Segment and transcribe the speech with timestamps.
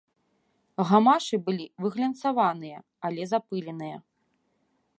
[0.91, 2.79] Гамашы былі выглянцаваныя,
[3.11, 3.97] але запыленыя.